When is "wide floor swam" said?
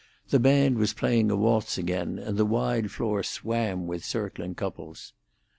2.43-3.85